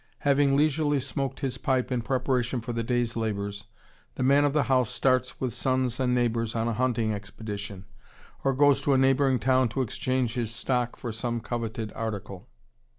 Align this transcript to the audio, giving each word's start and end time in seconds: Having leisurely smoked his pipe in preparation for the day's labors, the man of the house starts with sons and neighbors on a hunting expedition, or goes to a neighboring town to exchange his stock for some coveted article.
Having 0.21 0.55
leisurely 0.57 0.99
smoked 0.99 1.41
his 1.41 1.59
pipe 1.59 1.91
in 1.91 2.01
preparation 2.01 2.59
for 2.59 2.73
the 2.73 2.81
day's 2.81 3.15
labors, 3.15 3.65
the 4.15 4.23
man 4.23 4.45
of 4.45 4.51
the 4.53 4.63
house 4.63 4.89
starts 4.89 5.39
with 5.39 5.53
sons 5.53 5.99
and 5.99 6.15
neighbors 6.15 6.55
on 6.55 6.67
a 6.67 6.73
hunting 6.73 7.13
expedition, 7.13 7.85
or 8.43 8.53
goes 8.55 8.81
to 8.81 8.93
a 8.93 8.97
neighboring 8.97 9.37
town 9.37 9.69
to 9.69 9.81
exchange 9.83 10.33
his 10.33 10.49
stock 10.49 10.95
for 10.95 11.11
some 11.11 11.39
coveted 11.39 11.93
article. 11.93 12.47